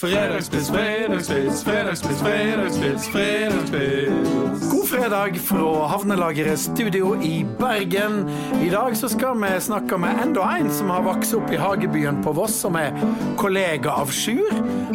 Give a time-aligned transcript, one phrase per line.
[0.00, 4.70] Fredagspils, fredagspils, fredagspils, fredagspils, fredagspils.
[4.70, 8.30] God fredag fra Havnelageret studio i Bergen.
[8.64, 12.22] I dag så skal vi snakke med enda en som har vokst opp i hagebyen
[12.24, 12.96] på Voss, som er
[13.36, 14.48] kollega av Sjur.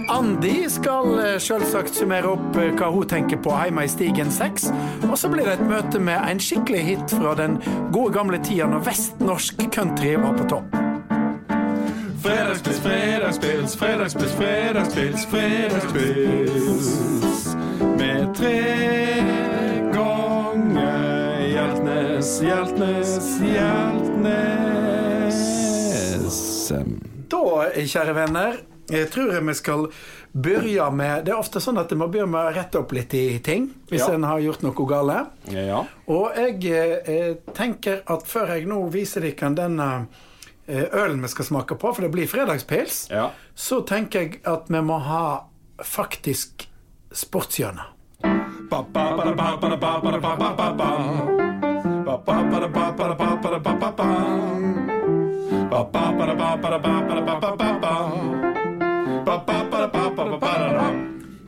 [0.09, 4.71] Andi skal eh, selvsagt summere opp eh, hva hun tenker på hjemme i Stigen 6.
[5.11, 7.59] Og så blir det et møte med en skikkelig hit fra den
[7.93, 10.84] gode gamle tida når vestnorsk country var på topp.
[12.25, 16.87] Fredagspils, fredagspils, fredagspils, fredagspils, fredagspils.
[17.99, 18.63] Med tre
[19.93, 23.13] ganger Hjeltnes, Hjeltnes,
[23.45, 25.37] Hjeltnes.
[27.29, 27.45] Da,
[27.77, 28.57] kjære venner,
[28.89, 29.85] jeg tror jeg vi skal
[30.33, 33.13] begynne med Det er ofte sånn at vi må begynne med å rette opp litt
[33.13, 34.13] i ting hvis Ja.
[34.17, 35.29] en har gjort noe galt.
[35.53, 35.85] Ja.
[36.09, 40.31] Og jeg jeg tenker at før jeg nå viser dere denne eh,
[40.67, 43.29] ølen vi skal smake på, for det blir fredagspils, Ja.
[43.55, 45.45] så tenker jeg at vi må ha
[45.83, 46.67] faktisk
[47.13, 47.91] sportshjørne.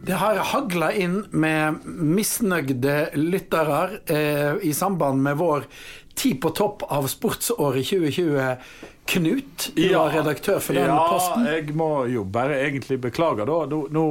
[0.08, 5.66] Det har hagla inn med misnøyde lyttere eh, i samband med vår
[6.18, 8.46] Ti på topp av sportsåret 2020.
[9.08, 11.46] Knut, du var redaktør for den ja, posten.
[11.48, 13.60] jeg må jo bare egentlig beklage, da.
[13.72, 14.04] Nå, nå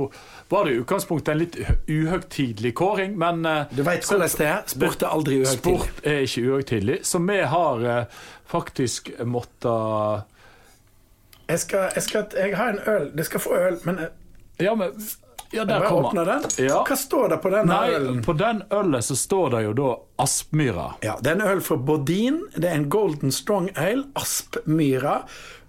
[0.48, 1.58] var det i utgangspunktet en litt
[1.90, 4.62] uhøytidelig kåring, men eh, Du veit hvordan det er.
[4.72, 5.60] Sport er aldri uhøytidelig.
[5.60, 6.98] sport er ikke uhøytidelig.
[7.10, 10.24] Så vi har eh, faktisk måttet
[11.46, 13.10] Jeg, jeg, jeg har en øl.
[13.18, 14.00] Du skal få øl, men
[14.60, 14.96] Ja, men
[15.52, 16.42] Ja, der kommer den.
[16.66, 16.82] Ja.
[16.88, 18.22] Hva står det på den Nei, ølen?
[18.24, 19.90] på den ølet så står det jo da
[20.22, 20.88] Aspmyra.
[21.02, 22.42] Ja, Det er en øl fra Bodin.
[22.56, 24.04] Det er en Golden Strong Ale.
[24.14, 25.22] Aspmyra.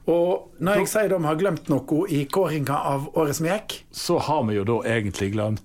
[0.07, 4.15] Og når jeg sier de har glemt noe i kåringa av året som gikk Så
[4.23, 5.61] har vi jo da egentlig glemt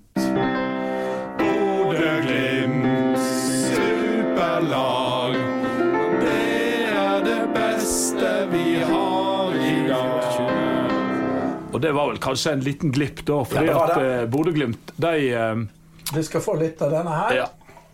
[11.83, 15.65] det var vel kanskje en liten glipp, da, fordi Ja, at eh, Bodø-Glimt, de eh,
[16.13, 17.35] Du skal få litt av denne her.
[17.41, 17.49] Ja.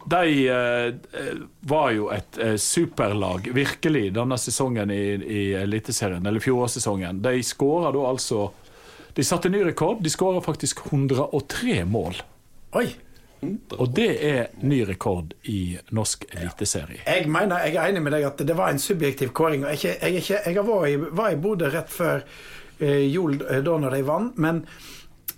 [0.10, 0.94] De eh,
[1.60, 7.22] var jo et eh, superlag, virkelig, denne sesongen i, i Eliteserien, eller fjorårssesongen.
[7.26, 8.50] De skåra da altså
[9.14, 10.04] De satte ny rekord.
[10.06, 12.22] De skåra faktisk 103 mål.
[12.80, 12.88] Oi.
[13.78, 17.02] Og det er ny rekord i norsk eliteserie.
[17.06, 19.66] Jeg mener, jeg er enig med deg at det var en subjektiv kåring.
[19.76, 22.24] Jeg, jeg, ikke, jeg var i, var i Bodø rett før
[22.80, 24.64] eh, jul, eh, da når de vant, men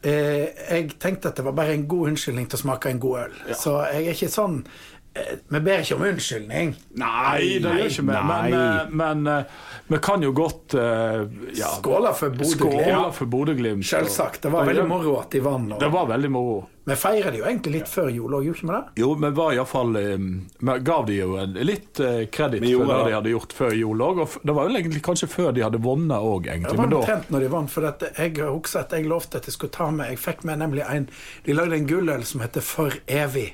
[0.03, 3.25] eh, jeg tenkte at det var bare en god unnskyldning til å smake en god
[3.25, 3.37] øl.
[3.57, 6.69] Så jeg er ikke sånn eh, Vi ber ikke om unnskyldning.
[6.95, 8.19] Nei, det gjør ikke vi.
[8.29, 9.55] Men, eh, men eh,
[9.91, 11.25] vi kan jo godt eh,
[11.57, 13.83] ja, Skåle for Bodø-Glimt.
[13.85, 14.45] Selvsagt.
[14.45, 15.73] Det var veldig moro at de vant.
[15.79, 16.61] Det var veldig moro.
[16.87, 19.01] vi feirer det jo egentlig litt før jul òg, gjorde vi det?
[19.03, 21.99] Jo, vi var iallfall Vi gav de jo litt
[22.31, 24.21] kreditt for det de hadde gjort før jul òg.
[24.23, 27.43] Og det var jo egentlig kanskje før de hadde vunnet òg, Det var omtrent når
[27.43, 30.47] de vant, for jeg husker at jeg lovte at jeg skulle ta med Jeg fikk
[30.47, 31.09] med nemlig en
[31.43, 33.51] De lagde en gulløl som heter For evig.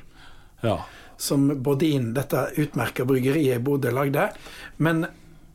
[0.62, 0.78] ja.
[1.18, 4.30] Som Bodin, dette utmerka bryggeriet i Bodø, lagde.
[4.78, 5.06] Men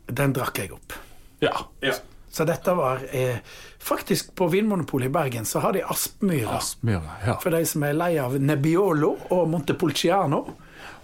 [0.06, 0.98] den drakk jeg opp.
[1.40, 1.54] ja.
[1.80, 1.94] Ja.
[2.32, 3.42] Så dette var eh,
[3.78, 6.54] Faktisk på Vinmonopolet i Bergen så har de Aspmyra.
[6.56, 7.16] Aspmyra.
[7.26, 7.34] Ja.
[7.42, 10.38] For de som er lei av Nebbiolo og Montepulciano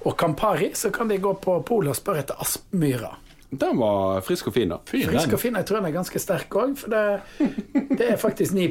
[0.09, 3.11] og Campari, så kan de gå på polet og spørre etter Aspmyra.
[3.51, 4.79] Den var frisk og fin, da.
[4.89, 5.57] Fin, Frisk og fin.
[5.57, 7.05] Jeg tror den er ganske sterk òg, for det,
[7.99, 8.69] det er faktisk 9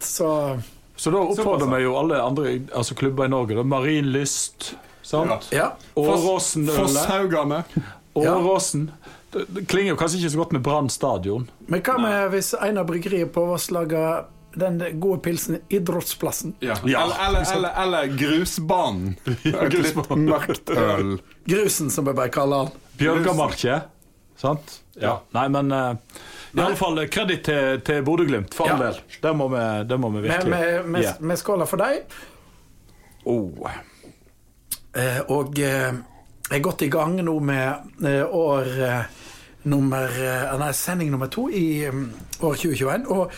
[0.00, 0.30] så
[0.96, 3.56] Så da oppfordrer vi jo alle andre altså klubber i Norge.
[3.56, 3.62] Da.
[3.62, 4.74] Marienlyst,
[5.06, 5.48] sant?
[5.54, 5.72] Ja.
[5.94, 6.78] Åråsen-ølet.
[6.80, 7.62] Fosshaugane.
[8.16, 8.88] Åråsen.
[9.32, 11.48] Det, klinger jo kanskje ikke så godt med Brann stadion.
[11.68, 14.24] Men hva med hvis en av bryggeriene på Voss lager
[14.56, 16.54] den gode pilsen Idrettsplassen?
[16.64, 16.78] Ja.
[16.88, 17.02] Ja.
[17.04, 19.16] Eller, eller, eller, eller grusbanen.
[19.44, 21.18] Et litt mørkt øl.
[21.44, 22.80] Grusen, som vi bare kaller den.
[23.02, 23.82] Bjørgamarkje.
[24.40, 24.78] Sant?
[25.00, 25.18] Ja.
[25.36, 26.22] Nei, men uh,
[26.56, 29.02] i alle fall eh, kreditt til, til Bodø-Glimt, for all del.
[29.20, 30.60] Det må vi, det må vi Vi virkelig
[30.94, 31.12] vi- gi.
[31.20, 32.16] vi skåler for deg.
[33.28, 33.68] Oh.
[34.96, 35.92] Eh, og eh,
[36.46, 39.22] jeg er godt i gang nå med eh, år eh,
[39.66, 42.04] nummer eh, Nei, sending nummer to i mm,
[42.46, 43.08] år 2021.
[43.12, 43.32] Og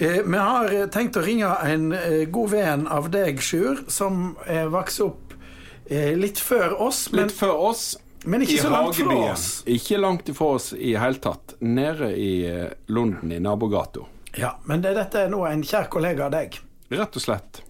[0.00, 4.32] eh, vi har eh, tenkt å ringe en eh, god venn av deg, Sjur, som
[4.46, 5.36] eh, vokste opp
[5.86, 7.84] eh, litt før oss, men, Litt før oss.
[8.24, 9.46] men ikke så langt fra oss.
[9.68, 11.54] Ikke langt ifra oss i hele tatt.
[11.60, 14.08] Nede i eh, Lunden, i nabogata.
[14.40, 16.56] Ja, men det, dette er nå en kjær kollega av deg.
[16.90, 17.60] Rett og slett.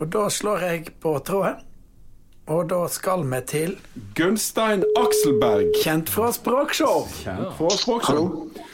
[0.00, 1.58] Og da slår jeg på tråden,
[2.50, 3.74] og da skal vi til
[4.18, 5.70] Gunstein Akselberg.
[5.82, 7.06] Kjent fra Språkshow.
[7.22, 8.28] Kjent fra Språkshow.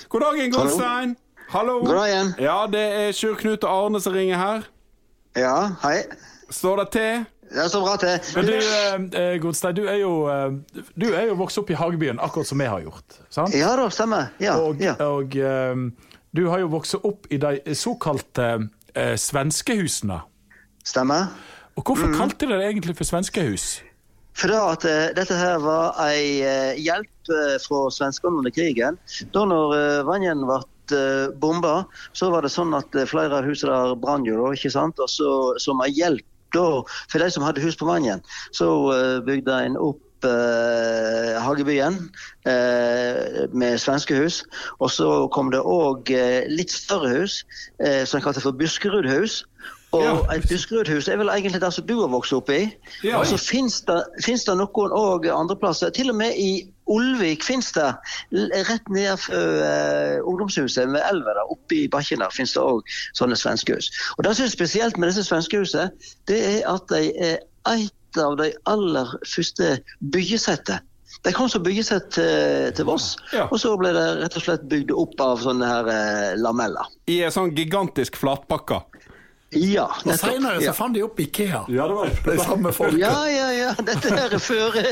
[0.09, 1.17] God dagen, Gunstein.
[1.53, 1.79] Hallo.
[1.85, 2.31] God dag igjen.
[2.45, 4.67] Ja, det er Sjur Knut og Arne som ringer her.
[5.39, 6.03] Ja, hei.
[6.51, 7.27] Står det til?
[7.49, 8.17] Det står bra til.
[8.37, 11.77] Men du, eh, eh, Godstein, du er jo eh, Du er jo vokst opp i
[11.81, 13.21] Hagebyen, akkurat som jeg har gjort.
[13.33, 13.55] sant?
[13.57, 14.27] Ja da, stemmer.
[14.41, 14.95] Ja, Og, ja.
[15.01, 15.77] og eh,
[16.37, 18.49] du har jo vokst opp i de såkalte
[18.95, 20.21] eh, svenskehusene.
[20.85, 21.31] Stemmer.
[21.79, 23.67] Og hvorfor kalte dere det egentlig for svenskehus?
[24.39, 28.99] For da at uh, dette her var ei uh, hjelp uh, fra svenskene under krigen.
[29.35, 29.77] Da når
[30.09, 30.65] Vanjen ble
[31.37, 31.83] bomba,
[32.17, 34.99] så var det sånn at flere av husene der brann jo ikke sant.
[35.03, 35.31] Og så
[35.61, 36.25] som ei hjelp
[36.57, 36.81] da,
[37.13, 38.25] for de som hadde hus på vannet.
[38.57, 38.69] så
[39.27, 40.01] bygde en opp
[41.45, 41.99] Hagebyen
[42.49, 44.41] med med svenskehus.
[44.81, 46.09] Og så kom det òg
[46.49, 47.43] litt større hus,
[47.79, 49.43] som de kalte for Buskerudhus.
[49.93, 50.35] Og Ja.
[50.37, 52.69] et Buskerudhus er vel egentlig der som du har vokst opp i.
[53.05, 53.19] Ja.
[53.19, 55.91] Og så finnes det, det noen òg andre plasser.
[55.91, 57.87] Til og med i Olvik finnes det,
[58.33, 62.83] rett nedenfor uh, ungdomshuset med elva der, oppe i bakken der, finnes det òg
[63.17, 63.91] sånne svenskehus.
[64.19, 65.91] Og det som er spesielt med disse svenskehusene,
[66.29, 67.39] det er at de er
[67.75, 69.79] et av de aller første
[70.13, 70.81] byggesettene.
[71.25, 73.49] De kom som byggesett til, til Voss, Ja.
[73.51, 76.87] og så ble det rett og slett bygd opp av sånne her eh, lameller.
[77.11, 78.83] I en sånn gigantisk flatpakke.
[79.57, 81.63] Ja, Og seinere så fant de opp Ikea.
[81.73, 82.99] Ja, det var det samme folket.
[83.01, 83.71] Ja, ja, ja.
[83.81, 84.83] Dette her er føre,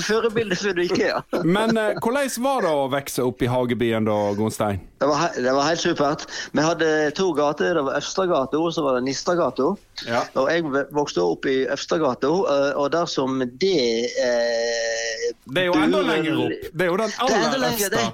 [0.00, 1.18] førebildet for IKEA.
[1.44, 4.80] Men eh, hvordan var det å vokse opp i Hagebyen da, Gonstein?
[4.98, 6.24] Det var, det var helt supert.
[6.56, 6.88] Vi hadde
[7.20, 7.76] to gater.
[7.76, 9.68] Det var Østergata og så var det Nistagata.
[10.08, 10.24] Ja.
[10.40, 10.64] Og jeg
[10.96, 16.44] vokste opp i Østergata, eh, og der som det eh, Det er jo enda lenger
[16.46, 16.68] opp.
[16.72, 18.06] Det er jo den Det er, aller øverste.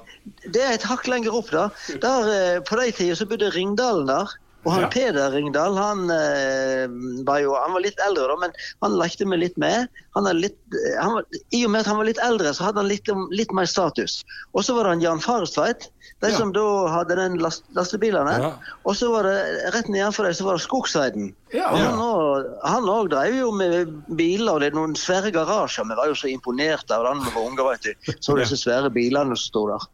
[0.43, 1.69] det, det er et hakk lenger opp, da.
[2.03, 4.41] Der, eh, på de tider så bodde Ringdalen der.
[4.65, 4.89] Og han Ja.
[4.89, 6.87] Peder Ringdal han, eh,
[7.23, 8.51] var jo han var litt eldre, da, men
[8.81, 9.87] han lekte meg litt med.
[10.15, 12.81] Han litt, eh, han var, I og med at han var litt eldre, så hadde
[12.81, 14.23] han litt, litt mer status.
[14.55, 15.89] Og så var det han Jan Farestveit,
[16.21, 16.37] de Ja.
[16.37, 18.39] som da hadde den last, lastebilene.
[18.41, 18.53] Ja.
[18.85, 21.33] Og så var det rett nedenfor dem så var det Skogseiden.
[21.53, 21.69] Ja.
[21.69, 25.85] Og han òg drev jo med biler, og det er noen svære garasjer.
[25.85, 28.13] Vi var jo så imponert av den da vi var unge, vet du.
[28.19, 29.85] Så disse svære bilene som sto der.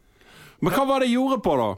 [0.62, 1.76] Men hva var det de gjorde på, da?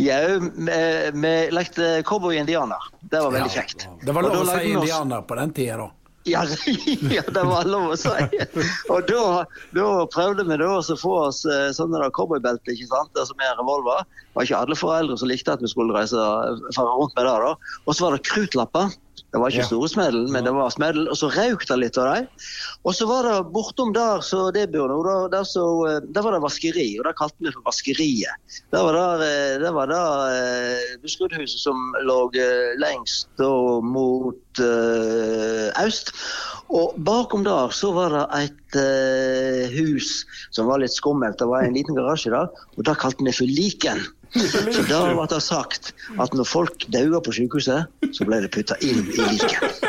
[0.00, 2.90] Ja, vi, vi lekte cowboy-indianer.
[3.00, 3.88] Det var veldig kjekt.
[4.02, 5.88] Det var lov å si indianer på den tida, da.
[6.28, 6.42] Ja,
[7.16, 8.12] ja, det var lov å si.
[8.92, 9.44] Og da,
[9.76, 13.56] da prøvde vi da å få oss eh, sånne cowboybelter, ikke sant, det som er
[13.58, 14.04] revolver.
[14.04, 16.20] Det var ikke alle foreldre som likte at vi skulle reise
[16.76, 17.36] fare rundt med det.
[17.46, 17.54] da.
[17.86, 18.92] Og så var det krutlapper.
[19.30, 21.08] Det var ikke store smedel, men det var smedel.
[21.12, 22.28] Og så røyk det litt av dem.
[22.88, 26.36] Og så var det bortom der så det burde, da- der, så, eh, der var
[26.36, 28.34] det vaskeri, og det kalte vi for Vaskeriet.
[28.72, 32.20] Det var der, eh, det var der eh, Buskerudhuset som lå
[32.80, 36.12] lengst og mot uh, øst.
[36.70, 40.24] Og bakom der så var det et uh, hus
[40.54, 41.38] som var litt skummelt.
[41.38, 44.02] Det var en liten garasje der, og det kalte vi for Liken.
[44.30, 45.92] Så da ble det sagt
[46.22, 49.80] at når folk daua på sykehuset, så ble det putta inn i liket.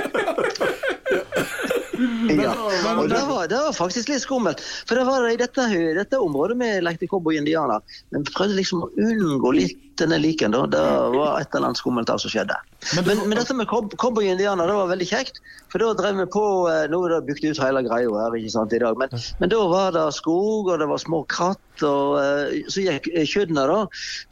[2.31, 2.53] Ja,
[2.97, 4.63] og det var, det var faktisk litt skummelt.
[4.89, 5.67] For det var i dette,
[5.97, 7.83] dette området vi lekte cowboy-indianer.
[8.15, 10.53] Men prøvde liksom å unngå litt denne liken.
[10.55, 10.65] da.
[10.67, 10.83] Det
[11.15, 12.57] var et eller annet skummelt av som skjedde.
[13.05, 15.41] Men, men, dette med cow- cowboy-indianer det var veldig kjekt.
[15.71, 18.53] For da drev vi på eh, Nå er det bygd ut hele greia her ikke
[18.55, 18.97] sant, i dag.
[18.97, 21.61] Men, men da var det skog, og det var små kratt.
[21.85, 23.77] Og eh, så gikk eh, kjøttene da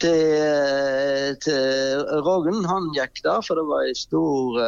[0.02, 2.64] til, til Rogen.
[2.68, 4.58] Han gikk der, for det var ei stor,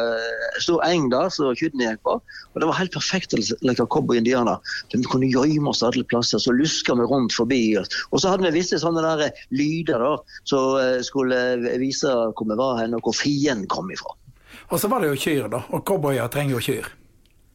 [0.63, 2.17] stor eng der som kjøttene gikk på.
[2.53, 4.61] Og det var helt perfekt å leke cowboy-indianer.
[4.93, 7.61] Vi kunne gjemme oss alle plasser, så luska vi rundt forbi.
[7.77, 10.13] Og så hadde vi visse sånne der lyder da,
[10.79, 11.37] eh, skulle
[11.81, 14.13] vise hvor vi var hen, og hvor fienden kom ifra.
[14.69, 15.63] Og så var det jo kyr, da.
[15.73, 16.91] Og cowboyer trenger jo kyr.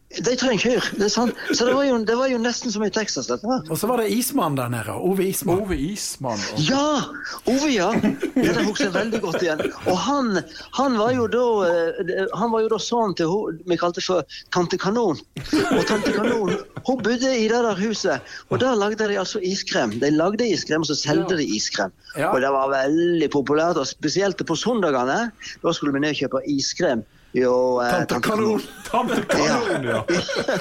[0.09, 1.37] De trenger kyr, det er sant.
[1.53, 3.61] Så det var jo, det var jo nesten som i Texas, dette her.
[3.69, 4.95] Og så var det ismann der nede.
[5.05, 5.61] Ove Ismann.
[5.67, 6.41] Ove Ismann.
[6.55, 7.03] og- Ja!
[7.45, 7.91] Ove, ja.
[7.93, 9.61] ja det husker jeg veldig godt igjen.
[9.85, 10.39] Og han,
[10.79, 14.25] han var jo da eh, Han var jo da sønnen til hun vi kalte for
[14.51, 15.21] Tante Kanon.
[15.77, 16.57] Og Tante Kanon
[16.89, 19.93] hun bodde i det der huset, og der lagde de altså iskrem.
[20.01, 21.93] De lagde iskrem, og så solgte de iskrem.
[22.33, 25.21] Og det var veldig populært, og spesielt på søndagene.
[25.63, 27.05] Da skulle vi ned og kjøpe iskrem.
[27.37, 28.63] Jo, eh, Tante Kanon.
[28.89, 30.05] Tante Kanon, ja.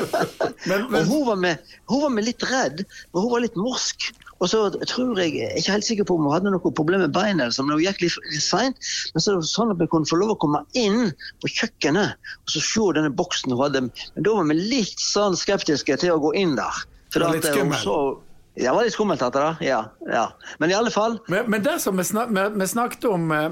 [0.70, 1.58] Men, men hun var, med,
[1.88, 2.82] hun var med litt redd,
[3.14, 4.10] men hun var litt morsk.
[4.44, 4.60] Og så
[4.90, 7.48] tror jeg, jeg er ikke helt sikker på om hun hadde noe problem med beina,
[7.54, 8.90] sånn, men hun gikk litt, litt seint.
[9.14, 12.30] Men så er det sånn at vi kunne få lov å komme inn på kjøkkenet
[12.36, 13.86] og så se denne boksen hun hadde.
[13.88, 16.84] Men da var vi litt sånn skeptiske til å gå inn der.
[17.14, 18.18] For Det var at, litt eh, skummel.
[18.66, 19.52] Det var litt skummelt, dette da.
[19.62, 20.24] Ja, ja.
[20.58, 23.52] Men i alle fall Men, men det som vi, snak, vi, vi snakket om eh,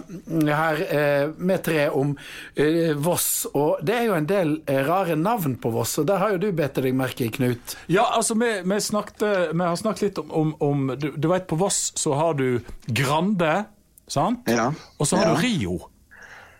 [0.49, 2.15] her, eh, med tre, om
[2.55, 4.55] eh, Voss, og det er jo en del
[4.87, 7.77] rare navn på Voss, og der har jo du bedt deg merke i, Knut.
[7.91, 9.21] Ja, altså, vi, vi, snakket,
[9.53, 12.59] vi har snakket litt om, om, om du, du vet, På Voss så har du
[12.87, 13.65] Grande,
[14.07, 14.47] sant?
[14.49, 14.71] Ja.
[14.97, 15.35] Og så har Ja.
[15.35, 15.77] du Rio.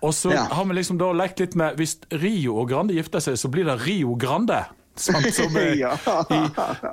[0.06, 0.44] Og så Ja.
[0.52, 3.66] har vi liksom da lekt litt med Hvis Rio og Grande gifter seg, så blir
[3.66, 4.66] det Rio Grande.
[5.06, 5.28] Sant?
[5.36, 5.84] Som er i,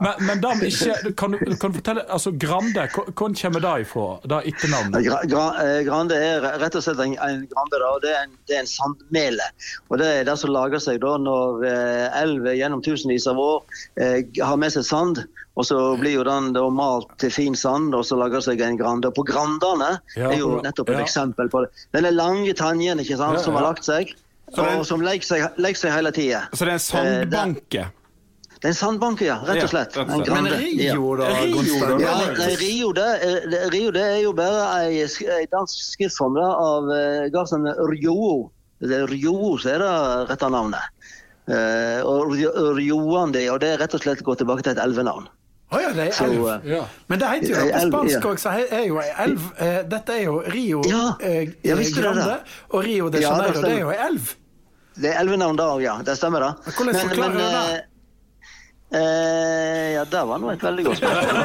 [0.02, 4.06] men, men da ikke Kan du, kan du fortelle altså Grande, hvor kommer det ifra?
[4.26, 5.04] Det etternavnet?
[5.06, 8.24] Gra, gra, eh, grande er rett og slett en, en grande, da, og det er
[8.24, 9.46] en, det er en sandmele.
[9.90, 13.78] Og Det er det som lager seg da når eh, elv gjennom tusenvis av år
[14.02, 15.22] eh, har med seg sand.
[15.54, 18.80] Og så blir jo den da malt til fin sand, og så lager seg en
[18.80, 19.12] grande.
[19.12, 21.06] Og på grandene Ja, er jo nettopp et ja.
[21.06, 21.72] eksempel på det.
[21.94, 24.14] Denne lange tanjen ikke sant, som har lagt seg,
[24.56, 26.44] det og som legger seg, leker seg hele tida.
[26.52, 27.84] Så det er en sandbanke?
[28.62, 29.36] Det er en sandbanke, ja.
[29.42, 29.96] Rett og slett.
[29.96, 30.42] rett og slett.
[30.42, 31.96] Men Rio, da, Rio, da?
[31.98, 33.08] Ja, nei, Rio, det,
[33.74, 38.50] Rio det er jo bare ei, ei dansk skriftform da, av uh, Rjoo.
[38.82, 39.46] Rjo.
[39.66, 41.02] Det er er det rette navnet.
[41.50, 45.26] Eh, og Rjo- Rjoandi, og det er rett og slett gå tilbake til et elvenavn.
[45.72, 46.46] Å ja, det er Så, elv.
[46.52, 46.84] eh, Ja.
[47.08, 48.20] Men det heter jo det på spansk ja.
[48.30, 49.40] òg, så er jo ei elv.
[49.58, 51.76] Eh, Dette er jo Rio Ja, eh, ja?
[51.96, 52.38] Grande,
[52.70, 54.34] og Rio de Ja, det Janeiro, det er jo ei elv.
[54.94, 55.94] Det er elvenavn da òg, ja.
[56.04, 56.50] Det stemmer, da.
[56.76, 57.48] Hvordan forklarer du det?
[58.92, 61.36] eh, eh, ja, det var nå et veldig godt spørsmål.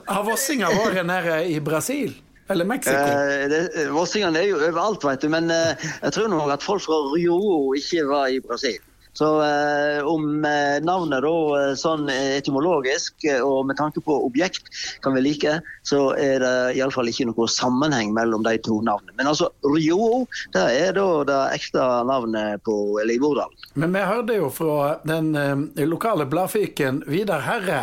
[0.10, 2.14] Har Vossinga vært nede i Brasil?
[2.50, 2.96] Eller Mexico?
[2.98, 5.28] Eh, det- Vossingene er jo overalt, vet du.
[5.30, 7.36] Men eh, jeg tror nok at folk fra Rio
[7.78, 8.78] ikke var i Brasil.
[9.12, 14.70] Så eh, om eh, navnet da eh, sånn etymologisk eh, og med tanke på objekt
[15.02, 19.16] kan vi like, så er det iallfall ikke noe sammenheng mellom de to navnene.
[19.18, 23.50] Men altså Rio, det er da det ekte navnet på eller.
[23.74, 27.82] Men vi hørte jo fra den eh, lokale bladfyken Vidar Herre.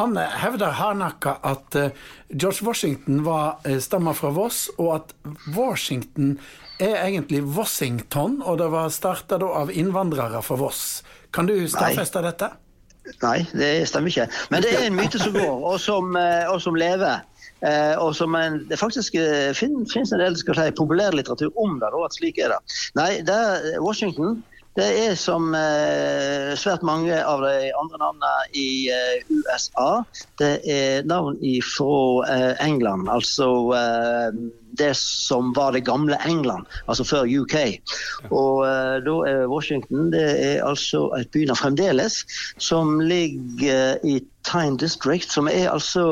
[0.00, 1.94] Han hevder hardnakka at eh,
[2.34, 5.12] George Washington var stammer fra Voss, og at
[5.54, 6.34] Washington
[6.84, 11.02] er egentlig Washington, og det var starta av innvandrere fra Voss.
[11.34, 12.50] Kan du stadfeste dette?
[13.20, 14.28] Nei, det stemmer ikke.
[14.52, 17.20] Men det er en myte som går, og som, eh, og som lever.
[17.64, 21.92] Eh, og som en, det faktisk eh, finnes en del skal si, populærlitteratur om det,
[21.92, 22.78] og at slik er det.
[22.96, 24.42] Nei, det er Washington
[24.74, 30.02] det er som eh, svært mange av de andre navnene i eh, USA.
[30.40, 33.46] Det er navn fra eh, England, altså
[34.78, 37.56] det som var det gamle England, altså før UK.
[38.30, 42.24] Og eh, da er Washington det er altså et by fremdeles
[42.58, 46.04] som ligger i Tyne District, som er altså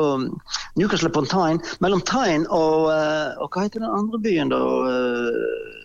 [0.75, 1.59] Newcastle upon Tyne.
[1.79, 4.61] Mellom Tyne og, eh, og hva heter den andre byen, da?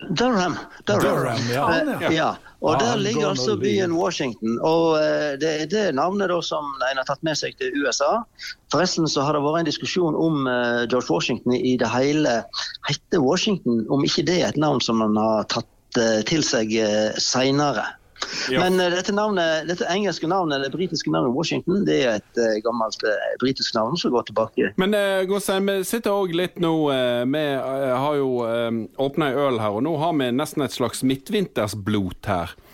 [0.09, 0.57] Durham.
[0.85, 1.01] Durham.
[1.01, 1.81] Durham, ja.
[1.81, 2.35] Eh, ja.
[2.61, 4.59] Og Ah, der ligger Donald altså byen Washington.
[4.61, 8.23] Og eh, det er det navnet da som en har tatt med seg til USA.
[8.73, 12.41] Forresten så har det vært en diskusjon om eh, George Washington i det hele.
[12.89, 16.71] Heter Washington, om ikke det er et navn som man har tatt eh, til seg
[16.79, 17.85] uh, seinere.
[18.51, 18.59] Ja.
[18.59, 22.57] Men eh, dette, navnet, dette engelske navnet, det britiske navnet Washington, det er et uh,
[22.65, 24.71] gammelt uh, britisk navn som går tilbake.
[24.81, 29.31] Men uh, Gåstein, vi sitter òg litt nå eh, Vi eh, har jo uh, åpna
[29.31, 32.55] ei øl her, og nå har vi nesten et slags midtvintersblot her.
[32.55, 32.65] Eh,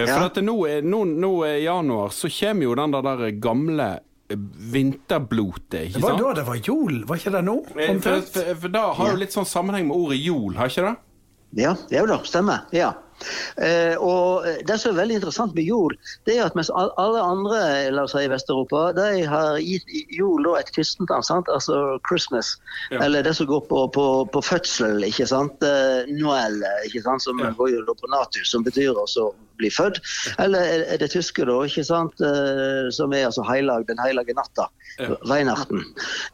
[0.00, 0.06] Ja.
[0.06, 5.88] For at nå, nå, nå i januar så kommer jo den der, gamle eh, vinterblotet,
[5.90, 7.58] ikke Det var da det var jol, var ikke det nå?
[7.74, 10.96] For, for, for da har jo litt sånn sammenheng med ordet jol, har ikke det?
[11.58, 12.20] Ja, det er jo det.
[12.30, 12.66] Stemmer.
[12.70, 12.92] ja.
[13.60, 15.92] Eh, og Det som er veldig interessant med jord,
[16.24, 19.84] det er at mens alle andre la oss si, i Vest-Europa de har gitt
[20.16, 22.54] jord et kristent navn, altså Christmas,
[22.90, 23.02] Ja.
[23.04, 25.60] eller det som går på, på, på fødsel, ikke sant?
[25.62, 27.20] Eh, Noel, ikke sant?
[27.26, 27.50] som Ja.
[27.50, 30.00] går jo på natus, som betyr også bli født.
[30.42, 32.20] Eller er- det tyske, da, ikke sant?
[32.24, 34.66] Eh, som er altså heilag, den hellige natta.
[34.98, 35.14] Ja.
[35.30, 35.84] Weihnachten.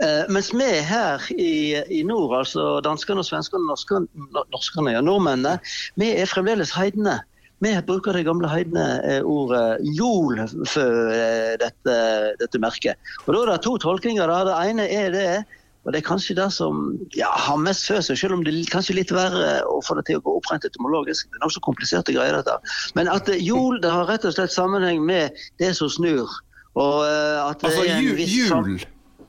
[0.02, 1.52] Eh, mens vi her i,
[1.92, 4.08] i nord, altså danskene og svenskene, norskene,
[4.54, 5.58] norskene ja, nordmennene,
[6.00, 7.20] vi er fremdeles heidene.
[7.64, 11.94] Vi bruker det gamle heidene-ordet jol for eh, dette,
[12.40, 12.98] dette merket.
[13.26, 14.26] Og Da er det to tolkninger.
[14.28, 14.42] da.
[14.44, 15.28] Det ene er det,
[15.86, 16.80] og det er kanskje det som
[17.14, 20.02] ja, har mest for seg, selv om det er kanskje litt verre å få det
[20.08, 21.28] til å gå opprent etymologisk.
[21.30, 22.56] Det er nokså kompliserte greier, dette.
[22.98, 25.30] Men at jul det har rett og slett sammenheng med
[25.62, 26.26] det som snur.
[26.74, 28.82] Og eh, det Altså en ju, viss sam- jul.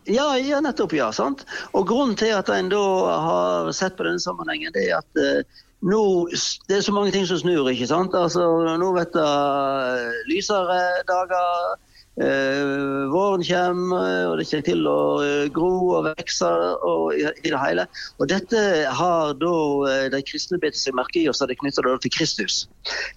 [0.09, 0.97] ja, ja, nettopp.
[0.97, 1.45] ja, sant?
[1.77, 2.81] Og Grunnen til at en da
[3.27, 5.43] har sett på denne sammenhengen, det er at eh,
[5.85, 6.01] nå,
[6.67, 7.69] det er så mange ting som snur.
[7.69, 8.15] ikke sant?
[8.17, 8.41] Altså,
[8.81, 11.86] Nå vet du eh, lysere dager, eh,
[12.17, 15.69] våren kommer, og det kommer til å eh, gro
[15.99, 16.49] og vokse
[16.87, 17.85] og i, det hele.
[18.17, 18.61] Og dette
[18.99, 19.53] har da
[19.91, 22.65] eh, de kristne bitt seg merke i, og så er det knytta til Kristus.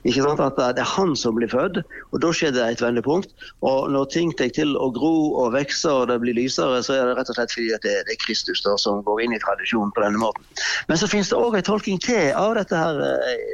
[0.05, 0.43] Ikke sant?
[0.45, 1.81] At det er han som blir født,
[2.11, 3.33] og da skjer det et vendepunkt.
[3.67, 5.15] Og når ting tar til å gro
[5.45, 8.21] og vokse og det blir lysere, så er det rett og slett fordi det, er
[8.21, 10.45] Kristus da, som går inn i tradisjonen på denne måten.
[10.91, 13.49] Men så finnes det òg en tolking til av dette her, eh,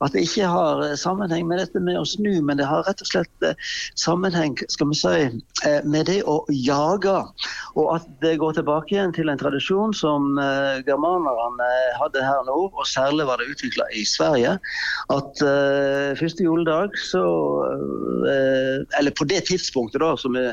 [0.00, 3.02] At det ikke har eh, sammenheng med dette med å snu, men det har rett
[3.02, 3.54] og slett eh,
[3.98, 7.24] sammenheng sammenheng skal vi si, eh, med det å jage.
[7.76, 12.72] Og at det går tilbake igjen til en tradisjon som eh, germanerne hadde her nord,
[12.74, 14.58] og særlig var det utvikla i Sverige.
[15.10, 17.24] At eh, første juledag så
[18.26, 20.44] eh, Eller på det tidspunktet, da, som vi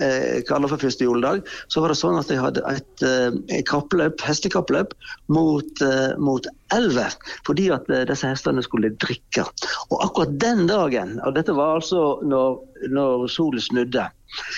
[0.00, 3.66] eh, kaller for første juledag, så var det sånn at de hadde et, eh, et
[3.68, 4.94] kappløp, hestekappløp
[5.32, 7.16] mot, eh, mot elver.
[7.48, 9.46] Fordi at disse hestene skulle drikke.
[9.90, 12.58] Og akkurat den dagen, og dette var altså når,
[12.92, 14.08] når solen snudde,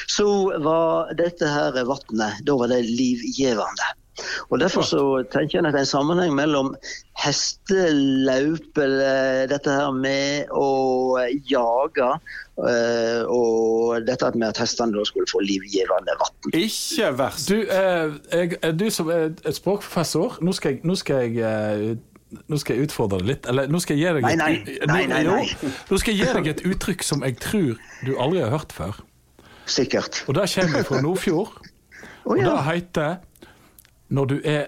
[0.06, 0.28] så
[0.62, 3.88] var dette her vannet Da var det livgivende.
[4.50, 5.00] Og Derfor så
[5.33, 6.75] tenker jeg at det er en sammenheng mellom
[7.25, 10.68] hestelaup, eller dette her med å
[11.50, 12.09] jage,
[12.68, 16.35] eh, og dette med at hestene da skulle få livgivende vann.
[16.54, 17.49] Ikke verst.
[17.50, 21.38] Du, eh, jeg, eh, du som er et språkprofessor, nå skal jeg, nå skal jeg
[21.42, 21.97] eh,
[22.50, 23.47] nå skal jeg utfordre deg litt.
[23.50, 24.54] Eller nå skal jeg gi deg et, nei.
[24.66, 25.75] nei, Nei, nei, Jo, nei.
[25.90, 28.99] nå skal jeg gi deg et uttrykk som jeg tror du aldri har hørt før.
[29.71, 30.25] Sikkert.
[30.28, 31.54] Og det kommer fra Nordfjord.
[32.25, 32.56] Å Og det ja.
[32.66, 33.14] heter
[34.11, 34.66] når du er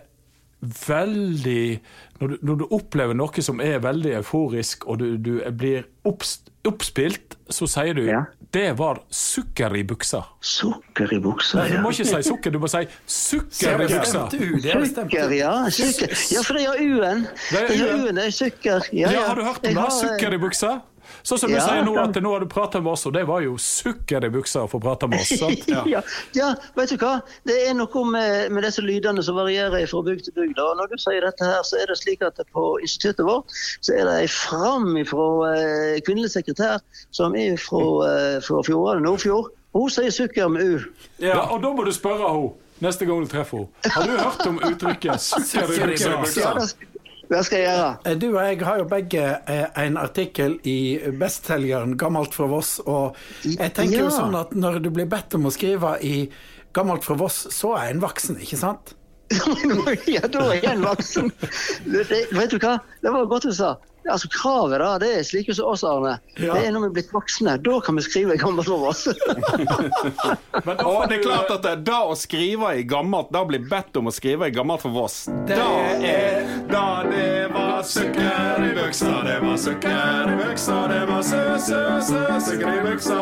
[0.63, 1.81] veldig
[2.21, 6.39] når du, når du opplever noe som er veldig euforisk, og du, du blir opps,
[6.67, 8.23] oppspilt, så sier du Ja.
[8.53, 10.23] 'det var sukker i buksa'.
[10.41, 11.81] Sukker i buksa, Du ja.
[11.83, 14.31] må ikke si sukker, du må si 'sukker i buksa'.
[14.33, 15.69] Sukker, ja.
[15.71, 16.09] Sukker.
[16.33, 17.27] Ja, for det er U-en.
[17.51, 18.01] Det er U-en.
[18.07, 18.81] U-en, det er sukker.
[18.93, 19.27] Ja, Ja, ja.
[19.29, 19.93] har du hørt om det?
[19.93, 20.81] Sukker i buksa?
[21.27, 23.25] Sånn som du Ja, sier nå, at nå har du prata med oss, og det
[23.29, 25.33] var jo sukker i buksa å prate med oss.
[25.43, 25.67] sant?
[25.71, 26.03] ja.
[26.37, 26.53] Ja.
[26.77, 27.21] vet du hva?
[27.49, 30.61] Det er noe med, med disse lydene som varierer fra bygd til bygd.
[30.63, 33.95] Og når du sier dette her, så er det slik at på instituttet vårt så
[33.97, 36.79] er det ei fram fra eh, kvinnelig sekretær
[37.15, 39.53] som er fra, eh, fra Fjordane, Nordfjord.
[39.77, 40.85] Hun sier sukker med U.
[41.21, 41.43] Ja.
[41.51, 43.93] og da må du spørre henne neste gang du treffer henne.
[43.93, 46.96] Har du hørt om uttrykket 'sukker i buksa'?
[47.31, 47.93] Ja, det, skal- jeg gjøre.
[48.07, 52.81] Eh, Du og jeg har jo begge eh, en artikkel i bestselgeren 'Gammelt fra Voss'.
[52.87, 56.29] Og jeg tenker jo sånn at når du blir bedt om å skrive i
[56.73, 58.95] 'Gammelt fra Voss', så er en voksen, ikke sant?
[60.07, 61.33] ja, da er en voksen.
[61.91, 62.77] Det, vet du hva?
[63.03, 63.73] Det var godt du sa.
[64.11, 66.17] Altså, Kravet da, det er slike som oss, Arne.
[66.37, 66.55] Ja.
[66.55, 67.57] Det er når vi er blitt voksne.
[67.63, 69.07] Da kan vi skrive i gammelt for oss.
[70.67, 73.97] Men da det er klart at det, da å skrive i gammelt Da blir bedt
[73.99, 75.17] om å skrive i gammelt for Voss
[75.47, 75.69] Det Da
[76.07, 81.43] er Da det var sukker i buksa, det var sukker i buksa, det var sø,
[81.59, 83.21] sø, sø, sukker i buksa.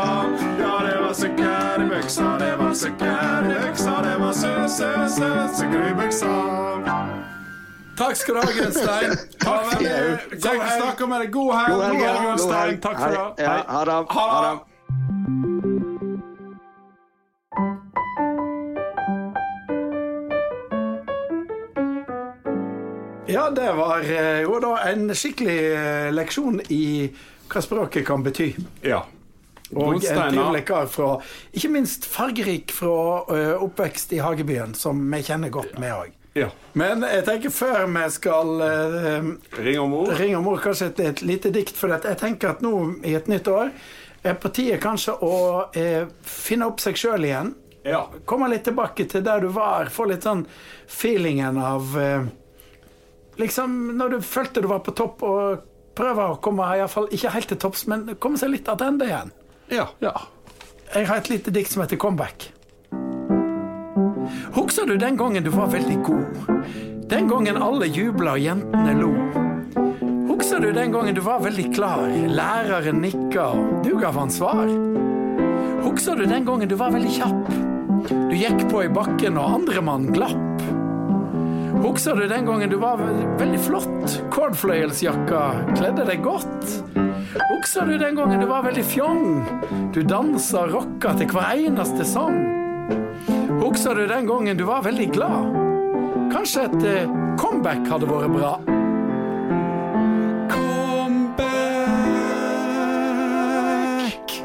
[0.61, 4.91] Ja, det var sukker i buksa, det var sukker i buksa, det var sø, sø,
[5.19, 7.34] sø, sukker i buksa.
[7.97, 9.13] Takk skal du ha, Gunstein.
[9.39, 9.75] Takk.
[9.79, 11.35] Kjekt å snakke med deg.
[11.35, 12.79] God helg, God helg, god helg, God Gunstein.
[12.83, 13.27] Takk for det.
[13.45, 13.99] Ja, ha det.
[14.11, 14.75] Ha Ha det.
[23.35, 26.85] Ja, det var eh, jo da en skikkelig eh, leksjon i
[27.51, 28.51] hva språket kan bety.
[28.85, 29.05] Ja
[29.75, 31.17] Og en trivelig kar fra
[31.57, 36.13] Ikke minst fargerik fra eh, oppvekst i Hagebyen, som vi kjenner godt med òg.
[36.35, 36.49] Ja.
[36.75, 39.29] Men jeg tenker før vi skal eh,
[39.63, 41.95] Ring om ord ringe ord, kanskje et, et lite dikt for.
[41.95, 42.73] Jeg tenker at nå
[43.07, 43.71] i et nytt år
[44.25, 45.35] er på tide kanskje å
[45.77, 47.53] eh, finne opp seg sjøl igjen.
[47.85, 49.91] Ja Komme litt tilbake til der du var.
[49.93, 50.47] Få litt sånn
[50.89, 52.25] feelingen av eh,
[53.37, 55.65] Liksom når du følte du var på topp, og
[55.99, 59.35] prøve å komme iallfall ikke helt til topps, men komme seg litt attende igjen.
[59.75, 60.15] Ja Ja.
[60.95, 62.54] Jeg har et lite dikt som heter Comeback.
[64.55, 66.27] Husker du den gangen du var veldig god?
[67.11, 69.11] Den gangen alle jubla og jentene lo?
[70.29, 72.07] Husker du den gangen du var veldig klar?
[72.31, 74.71] Læreren nikka, og du gav han svar?
[75.83, 77.51] Husker du den gangen du var veldig kjapp?
[78.31, 80.65] Du gikk på i bakken, og andre mann glapp?
[81.83, 83.03] Husker du den gangen du var
[83.43, 84.19] veldig flott?
[84.33, 86.79] Kordfløyelsjakka kledde deg godt?
[87.51, 89.25] Husker du den gangen du var veldig fjong?
[89.91, 92.54] Du dansa rocka til hver eneste sang?
[93.75, 95.55] Husker du den gangen du var veldig glad?
[96.31, 97.09] Kanskje et eh,
[97.43, 98.53] comeback hadde vært bra?
[100.53, 101.43] Comeback!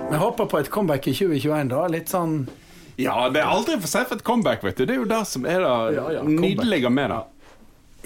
[0.10, 1.84] Vi håper på et comeback i 2021, da.
[1.94, 2.34] Litt sånn
[2.98, 4.88] Ja, det er aldri for sent for et comeback, vet du.
[4.90, 7.22] Det er jo det som er det Ja, ja, nydelige med det.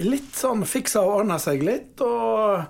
[0.04, 2.68] Litt sånn fiksa og ordna seg litt, og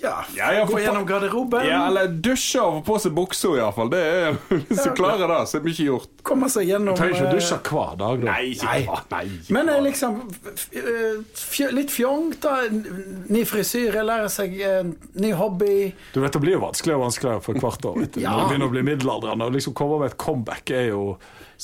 [0.00, 1.66] ja, Ja, ja, gå gjennom garderoben.
[1.66, 3.90] Ja, eller dusje og få på seg buksa, iallfall.
[3.92, 6.10] Det er Hvis du klarer det, så er mye gjort.
[6.26, 8.32] Komme seg gjennom Du trenger ikke å dusje hver dag, da.
[8.32, 8.96] Nei, ikke Nei.
[9.14, 10.18] Nei, ikke Men eh, liksom
[10.80, 12.56] eh, Litt fjong, da.
[13.34, 14.82] Ny frisyre, lære seg eh,
[15.22, 15.78] ny hobby.
[16.14, 18.02] Du vet, Det blir jo vanskeligere og vanskeligere for hvert år.
[18.04, 18.20] Vet du.
[18.24, 18.34] Ja.
[18.34, 19.48] Når du begynner å bli middelaldrende.
[19.48, 21.06] Og liksom komme med et comeback er jo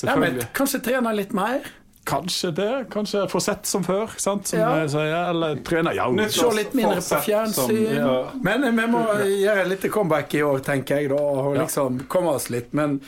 [0.07, 1.65] Ja, men kanskje trene litt mer.
[2.11, 2.69] Kanskje det.
[2.91, 4.47] Kanskje Forsett som før, sant?
[4.51, 4.71] Som Ja.
[4.83, 5.31] jeg sier.
[5.31, 5.93] Eller trener.
[5.95, 7.97] Ja, Se litt mindre på Fortsett som- fjernsyn.
[7.97, 8.31] ja.
[8.43, 12.51] Men vi må gjøre litt comeback i år, tenker jeg, da, og liksom komme oss
[12.51, 12.73] litt.
[12.75, 13.01] Men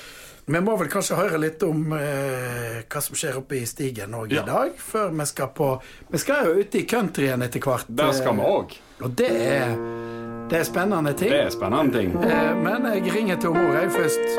[0.46, 4.32] vi må vel kanskje høre litt om eh, hva som skjer oppe i Stigen òg
[4.32, 4.42] Ja.
[4.42, 7.84] i dag, før vi skal på Vi skal jo ute i countryen etter hvert.
[7.88, 8.78] Der skal vi eh, òg.
[9.02, 9.76] Og det er,
[10.48, 11.30] det er spennende ting.
[11.30, 12.10] Det er spennende ting.
[12.24, 14.38] Eh, Men jeg ringer til mor jeg først.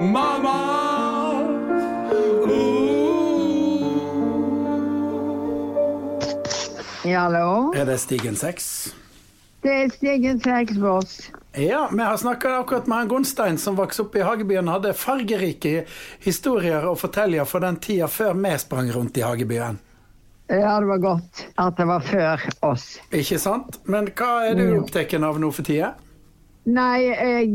[0.00, 0.87] Mamma!
[7.14, 7.72] Hallo?
[7.76, 8.94] Er det Stigen 6?
[9.62, 11.30] Det er Stigen 6 Voss.
[11.58, 14.68] Ja, vi har snakka akkurat med han Gunstein som vokste opp i Hagebyen.
[14.68, 15.84] og Hadde fargerike
[16.22, 19.78] historier å fortelle fra den tida før vi sprang rundt i Hagebyen.
[20.48, 22.86] Ja, det var godt at det var før oss.
[23.12, 23.80] Ikke sant?
[23.84, 25.94] Men hva er du opptatt av nå for tida?
[26.64, 27.00] Nei,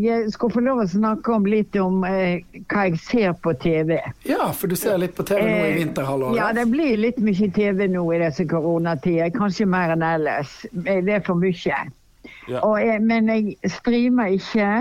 [0.01, 3.99] jeg skulle få lov å snakke om litt om eh, hva jeg ser på TV.
[4.25, 6.37] Ja, for du ser litt på TV nå i Eh, vinterhalvåret.
[6.39, 9.29] Ja, det blir litt mye TV nå i disse koronatider.
[9.35, 10.65] Kanskje mer enn ellers.
[10.85, 11.83] Eh, Det er for mye.
[12.49, 12.59] Ja.
[12.63, 14.71] Og jeg, men jeg streamer ikke.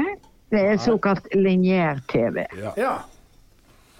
[0.53, 2.47] Det er såkalt lineær-TV.
[2.77, 2.99] Ja.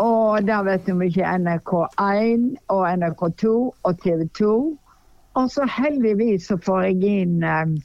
[0.01, 3.53] Og der vet du mye NRK1 og NRK2
[3.85, 4.79] og TV 2.
[5.35, 7.77] Og så heldigvis så får jeg inn eh,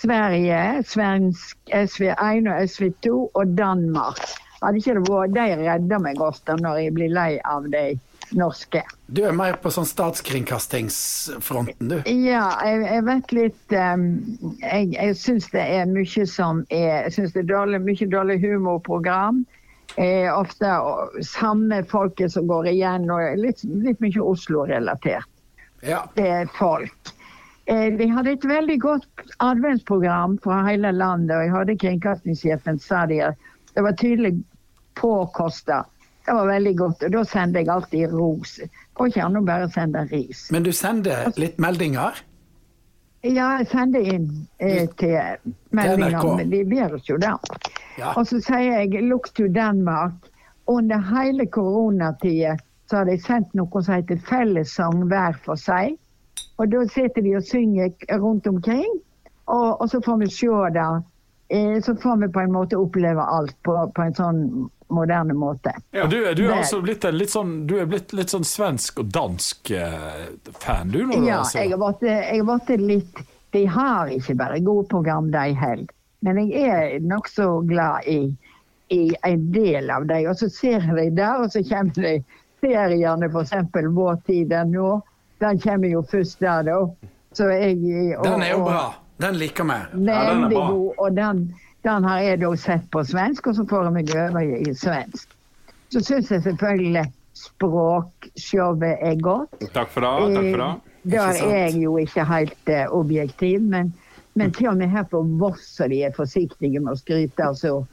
[0.00, 4.22] Sverige, svensk SV1 og SV2 og Danmark.
[4.60, 7.98] Hadde ikke det vært, De redder meg ofte når jeg blir lei av de
[8.36, 8.82] norske.
[9.06, 11.96] Du er mer på sånn statskringkastingsfronten, du.
[12.06, 14.04] Ja, jeg, jeg vet litt um,
[14.62, 18.36] Jeg, jeg syns det er mye som er Jeg syns det er dårlig, mye dårlig
[18.44, 19.36] humorprogram.
[19.98, 25.26] Eh, ofte og, samme folket som går igjen, og litt, litt mye Oslo-relatert.
[25.82, 26.04] Ja.
[26.14, 27.14] Det er folk.
[27.70, 33.04] Eh, de hadde et veldig godt adventsprogram fra hele landet, og jeg hørte kringkastingssjefen sa
[33.06, 33.28] det.
[33.76, 34.32] Det var tydelig
[34.98, 35.84] påkosta.
[36.26, 38.56] Det var veldig godt, og da sender jeg alltid ros.
[38.98, 40.48] Går ikke an å bare sende ris.
[40.50, 42.18] Men du sender litt meldinger?
[43.22, 44.28] Ja, jeg sender inn
[44.58, 45.14] eh, til
[45.76, 47.36] meldinger, men de oss jo da.
[48.00, 48.16] Ja.
[48.16, 50.26] Og så sier jeg 'Look to Denmark'.
[50.66, 52.56] Under hele koronatida
[52.90, 55.94] så har de sendt noe som heter fellessang hver for seg.
[56.60, 58.98] Og da sitter de og synger rundt omkring,
[59.48, 60.88] og, og så får vi se det.
[61.50, 64.42] Eh, så får vi på en måte oppleve alt på, på en sånn
[64.90, 65.72] moderne måte.
[65.90, 69.00] Ja, Du, du er altså blitt en litt sånn, du er blitt litt sånn svensk
[69.02, 70.28] og dansk eh,
[70.62, 71.00] fan, du?
[71.06, 71.62] Når Ja, altså.
[71.62, 75.88] jeg har vært, jeg har vært litt De har ikke bare gode program, de heller.
[76.22, 78.28] Men jeg er nokså glad i,
[78.94, 80.28] i en del av dem.
[80.30, 82.12] Og så ser jeg dem der, og så kommer de
[82.62, 83.56] seriene, f.eks.
[83.96, 85.00] Vår tid er nå.
[85.40, 86.78] Den kommer jo først der, da.
[87.32, 87.78] Så jeg,
[88.18, 88.82] og, Den er jo bra.
[89.20, 89.78] Den liker vi.
[89.92, 90.70] den Veldig bra.
[90.70, 90.94] god.
[90.98, 94.40] Og den, den har jeg da sett på svensk, og så får jeg meg over
[94.70, 95.36] i svensk.
[95.90, 97.06] Så syns jeg selvfølgelig
[97.40, 99.56] språkshowet er godt.
[99.74, 100.34] Takk for det.
[100.34, 100.70] Takk for det.
[100.70, 103.94] Eh, Der er jeg jo ikke helt uh, objektiv, men,
[104.34, 107.46] men til og med her på Voss så de er forsiktige med å skryte.
[107.46, 107.84] altså.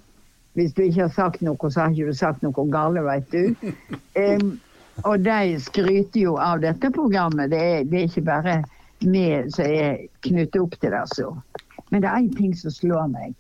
[0.58, 3.74] Hvis du ikke har sagt noe, så har ikke du sagt noe galt, vet du.
[4.24, 4.58] Em,
[5.04, 7.52] og de skryter jo av dette programmet.
[7.52, 8.64] Det er, det er ikke bare
[9.00, 11.00] vi som er knyttet opp til det.
[11.00, 11.36] altså.
[11.90, 13.36] Men det er én ting som slår meg.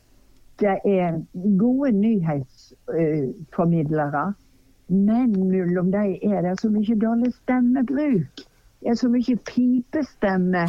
[0.59, 1.21] Det er
[1.59, 4.33] gode nyhetsformidlere.
[4.87, 8.35] Men mellom dem er det så mye dårlig stemmebruk.
[8.79, 10.67] Det er så mye pipestemme,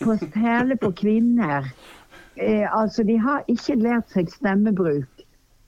[0.00, 1.74] på, særlig på kvinner.
[2.36, 5.20] Eh, altså, De har ikke lært seg stemmebruk.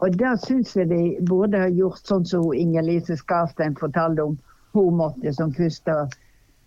[0.02, 4.38] Og da syns jeg de burde ha gjort sånn som Inger-Lise Skarstein fortalte om.
[4.72, 5.96] Hun måtte som første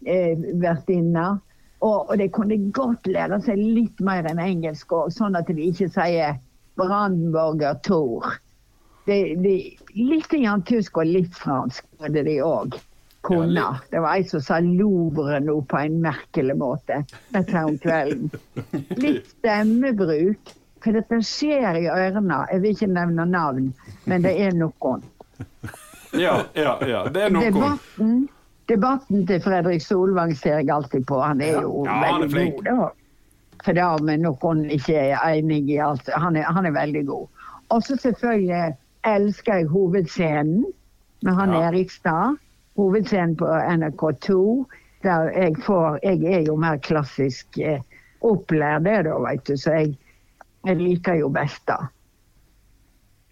[0.05, 0.37] eh.
[1.85, 5.69] Og, og de kunne godt lære seg litt mer enn engelsk òg, sånn at de
[5.69, 6.37] ikke sier
[6.79, 8.39] Brandenburger Tor.
[9.05, 9.55] De, de,
[9.93, 12.77] litt grann tysk og litt fransk hadde de òg
[13.25, 13.65] kunne.
[13.91, 17.01] Det var ei som sa Louvre nå på en merkelig måte
[17.33, 18.29] dette om kvelden.
[19.03, 20.53] Litt stemmebruk.
[20.85, 22.43] For dette skjer i ørene.
[22.51, 23.71] Jeg vil ikke nevne navn,
[24.05, 25.01] men det er noen.
[26.19, 27.03] Ja, ja, ja.
[27.11, 27.49] Det er noe.
[27.51, 28.27] Debatten,
[28.71, 31.19] debatten til Fredrik Solvang ser jeg alltid på.
[31.21, 32.69] Han er jo Ja, han er veldig god.
[32.69, 32.87] Da.
[33.65, 36.09] For det om noen ikke er enig i alt.
[36.13, 37.27] Han er, han er veldig god.
[37.73, 38.75] Og så selvfølgelig
[39.05, 40.65] elsker jeg hovedscenen
[41.25, 41.69] med han Ja.
[41.69, 42.37] Erikstad.
[42.77, 44.65] Hovedscenen på NRK2.
[45.03, 47.81] Der jeg får Jeg er jo mer klassisk eh,
[48.21, 49.57] opplært, det da, veit du.
[49.57, 49.97] Så jeg,
[50.65, 51.81] jeg liker jo best det.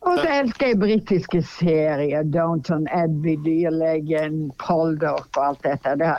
[0.04, 2.26] Og så elsker jeg britiske serier.
[2.28, 5.96] Downton Abbey, Dyrlegen, Poldock og alt dette.
[6.00, 6.10] Det,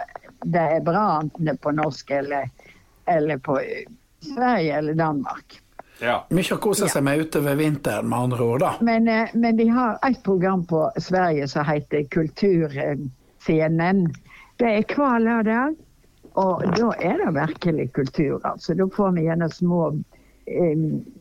[0.45, 2.49] det er bra enten det er på norsk eller,
[3.11, 3.85] eller på eh,
[4.25, 5.61] Sverige eller Danmark.
[6.01, 6.17] Ja.
[6.35, 8.61] Mye å kose seg med utover vinteren, med andre ord.
[8.65, 8.73] da.
[8.81, 14.07] Men, eh, men de har et program på Sverige som heter Kulturscenen.
[14.57, 15.77] Det er hver lørdag.
[16.35, 18.41] Og da er det virkelig kultur.
[18.45, 18.75] altså.
[18.75, 20.14] Da får vi gjerne små eh,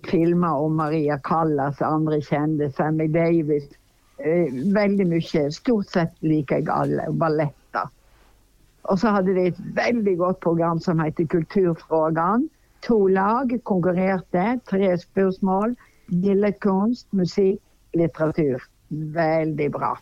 [0.09, 3.69] filmer om Maria Callas, andre kjente, Sammy Davis.
[4.17, 5.43] Eh, veldig mye.
[5.51, 7.07] Stort sett liker jeg alle.
[7.19, 7.89] Balletter.
[8.91, 12.49] Og så hadde de et veldig godt program som heter Kulturfrågan.
[12.83, 14.59] To lag konkurrerte.
[14.69, 15.75] Tre spørsmål.
[16.11, 17.61] Billedkunst, musikk,
[17.95, 18.63] litteratur.
[18.91, 19.95] Veldig bra.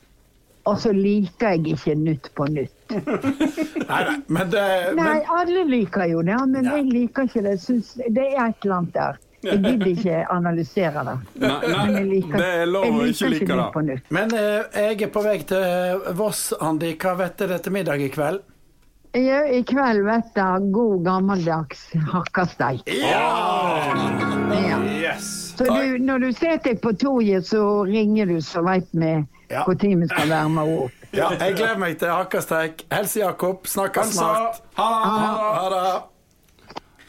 [0.69, 2.77] Og så liker jeg ikke Nytt på nytt.
[2.91, 4.63] Nei, nei, men det
[4.97, 7.57] Nei, alle liker jo det, men jeg liker ikke det.
[7.63, 9.19] Synes, det er et eller annet der.
[9.41, 11.15] Jeg gidder ikke analysere det.
[11.41, 13.97] Nei, nei, liker, det er lov å ikke like det.
[14.13, 16.93] men eh, jeg er på vei til Voss, Andi.
[17.01, 18.43] Hva vet dere til middag i kveld?
[19.17, 22.85] Jo, I kveld vet jeg god gammeldags hakkasteik.
[22.87, 23.25] Ja.
[25.01, 25.51] Yes!
[25.57, 29.17] Så du, når du setter deg på toget, så ringer du, så veit vi
[29.51, 29.65] Ja.
[29.67, 30.91] når vi skal varme opp.
[31.11, 32.85] Ja, jeg gleder meg til hakkasteik.
[32.91, 33.67] Helse, Jakob.
[33.67, 34.61] Snakkes snart.
[34.79, 36.01] Ha Ha det.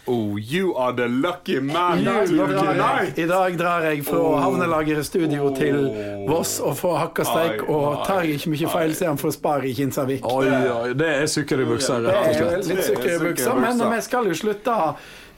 [0.05, 1.98] Oh, you are the lucky man.
[1.98, 5.78] I dag, Lucky drar I dag drar jeg fra havnelageret studio til
[6.26, 7.62] Voss og får hakkasteik.
[7.70, 10.26] Og tar jeg ikke mye feil, så er han fra Spar i Kinsarvik.
[10.26, 12.66] Oi, oi, det er sukker i buksa, rett og er slett.
[12.72, 14.78] litt sukker i buksa, men vi skal jo slutte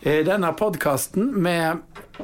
[0.04, 1.78] denne podkasten med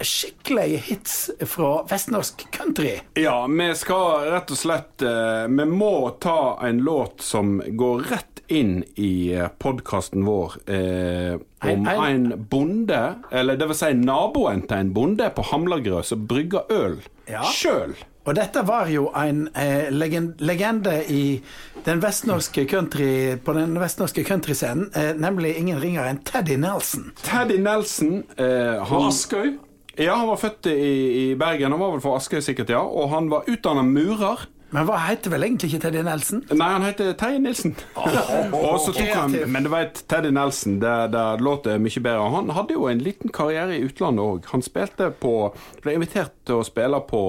[0.04, 1.14] skikkelige hits
[1.48, 2.98] fra vestnorsk country.
[3.18, 8.26] Ja, vi skal rett og slett eh, Vi må ta en låt som går rett
[8.50, 9.30] inn i
[9.62, 11.34] podkasten vår eh,
[11.70, 12.10] om hei, hei.
[12.16, 16.98] en bonde, eller det vil si naboen til en bonde på Hamlagrø som brygger øl
[17.30, 17.44] Ja.
[17.46, 17.94] sjøl.
[18.28, 21.40] Og dette var jo en eh, legen- legende i
[21.86, 27.10] den vestnorske country, på den vestnorske countryscenen, eh, nemlig ingen ringere enn Teddy Nelson.
[27.24, 29.54] Teddy Nelson eh, han, Askøy?
[29.96, 30.76] ja, han var født i,
[31.22, 32.82] i Bergen, han var vel fra Askøy sikkert, ja.
[32.84, 34.44] Og han var utdanna murer.
[34.70, 36.42] Men hva heter vel egentlig ikke Teddy Nelson?
[36.54, 37.74] Nei, han heter Terje Nilsen.
[37.98, 38.18] Oh,
[38.54, 42.28] oh, tok han, men du vet, Teddy Nelson, det, det låter mye bedre.
[42.36, 44.46] Han hadde jo en liten karriere i utlandet òg.
[44.52, 45.34] Han spilte på
[45.82, 47.22] Ble invitert til å spille på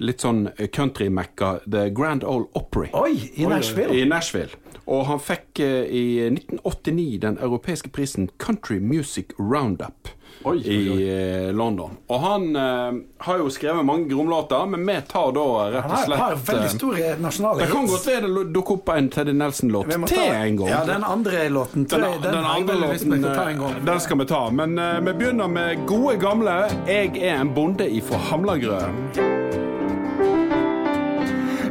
[0.00, 2.88] litt sånn country-mekka, The Grand Ole Opry.
[2.96, 3.92] Oi, i Nashville.
[3.92, 4.56] I Nashville.
[4.88, 10.08] Og han fikk eh, i 1989 den europeiske prisen Country Music Roundup.
[10.46, 11.02] Oi, oi, oi.
[11.02, 11.96] I eh, London.
[12.06, 16.20] Og han eh, har jo skrevet mange gromlåter, men vi tar da rett og slett
[16.20, 19.34] Han har veldig eh, store nasjonale det kan godt være det dukker opp en Teddy
[19.34, 20.70] Nelson-låt til ta- en gang.
[20.70, 21.88] Ja, den andre låten.
[21.90, 24.44] Den, Den, den, den, andre låten den skal vi ta.
[24.50, 29.37] Men eh, vi begynner med gode gamle 'Jeg er en bonde ifra Hamlagrø'.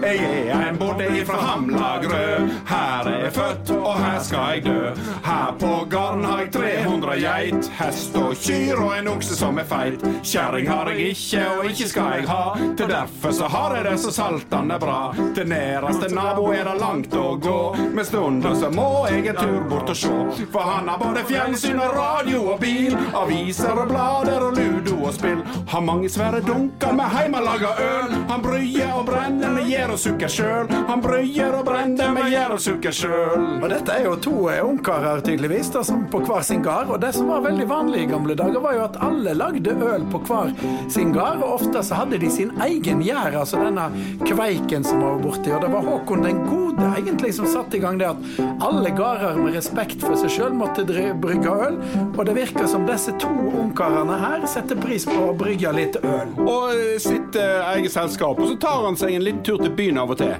[0.07, 2.47] Jeg er en borte ifra Hamlagrø.
[2.67, 4.91] Her er jeg født, og her skal jeg dø.
[5.25, 9.67] Her på garden har jeg 300 geit, hest og kyr og en okse som er
[9.67, 10.05] feit.
[10.23, 12.45] Kjerring har jeg ikke, og ikke skal jeg ha.
[12.79, 15.01] Til derfor så har jeg det så saltan er bra.
[15.35, 17.59] Til næreste nabo er det langt å gå.
[17.97, 20.15] Med stunder så må jeg en tur bort og sjå.
[20.55, 22.95] For han har både fjernsyn og radio og bil.
[23.11, 25.43] Aviser og blader og ludo og spill.
[25.67, 28.17] Har mange svære dunker med heimelaga øl.
[28.31, 30.67] Han bryer og brenner med gjær og sukker sjøl.
[30.87, 33.45] Han brøyer og brenner med gjær og sukker sjøl.
[33.57, 36.91] Og dette er jo to eh, ungkarer tydeligvis, da, som på hver sin gard.
[36.93, 40.05] Og det som var veldig vanlig i gamle dager, var jo at alle lagde øl
[40.11, 40.53] på hver
[40.93, 41.41] sin gard.
[41.41, 43.87] Og ofte så hadde de sin egen gjær, altså denne
[44.27, 45.53] kveiken som var borti.
[45.55, 49.39] Og det var Håkon den gode egentlig som satte i gang det at alle gårder
[49.41, 51.81] med respekt for seg sjøl måtte brygge øl.
[52.11, 53.33] Og det virker som disse to
[53.63, 56.37] ungkarene her setter pris på å brygge litt øl.
[56.45, 58.37] Og eh, sitt eh, eget selskap.
[58.37, 60.35] Og så tar han seg en liten tur til byen av og til.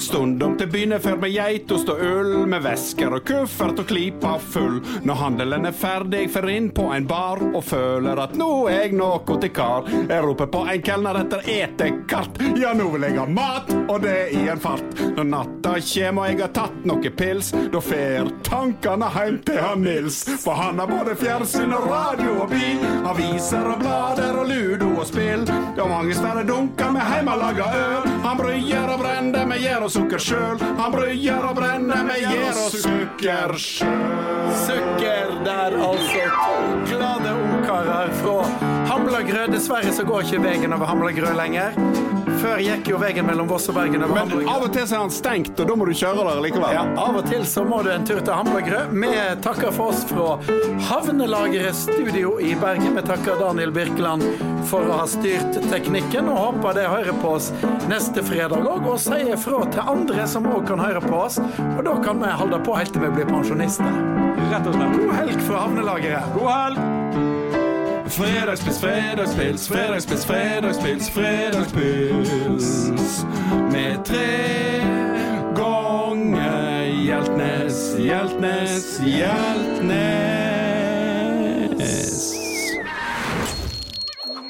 [0.00, 4.36] Stundom til byen er fer med geitost og øl, med vesker og kuffert og klypa
[4.40, 4.80] full.
[5.06, 8.96] Når handelen er ferdig, fer inn på en bar og føler at nå er jeg
[8.98, 9.88] noe til kar.
[10.08, 12.40] Jeg roper på en kelner etter etekart.
[12.58, 15.02] Ja, nå vil jeg ha mat, og det i en fart.
[15.16, 19.82] Når natta kjem og jeg har tatt noe pils, da fer tankene heim til han
[19.82, 20.22] Nils.
[20.42, 25.06] For han har både fjernsyn og radio og bil, aviser og blader og ludo og
[25.08, 25.46] spill.
[25.76, 28.10] Ja, mange svære dunker med heimelaga øl.
[28.26, 30.62] Han bryer og brenner med gjær og sukker sjøl.
[30.78, 34.08] Han brøyer og brenner med gjer og sukker sjøl.
[34.62, 36.26] Sukker der, altså.
[36.32, 38.36] To glade ungkarer fra
[38.90, 39.46] Hamlagrø.
[39.52, 42.21] Dessverre så går ikke veien over Hamlagrø lenger.
[42.42, 45.02] Før gikk jo veien mellom Voss og Bergen over Men av og til så er
[45.04, 46.74] han stengt, og da må du kjøre der likevel.
[46.74, 48.96] Ja, av og til så må du en tur til Hamburgerød.
[49.02, 49.10] Vi
[49.44, 50.32] takker for oss fra
[50.88, 52.96] Havnelageret studio i Bergen.
[52.98, 54.26] Vi takker Daniel Birkeland
[54.70, 57.52] for å ha styrt teknikken, og håper det hører på oss
[57.90, 61.38] neste fredag òg, og sier fra til andre som òg kan høre på oss.
[61.76, 64.02] Og da kan vi holde på helt til vi blir pensjonister.
[64.50, 64.98] Rett og slett.
[64.98, 66.36] God helg fra Havnelageret.
[66.36, 67.41] God helg!
[68.06, 72.90] Fredagspils, fredagspils, fredagspils, fredagspils, fredagspils.
[73.72, 74.80] Med tre
[75.56, 80.32] ganger Hjeltnes, Hjeltnes, Hjeltnes.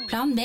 [0.09, 0.41] Plan B.